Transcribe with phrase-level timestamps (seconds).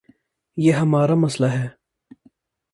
[0.57, 1.67] یہ ہمار امسئلہ ہے۔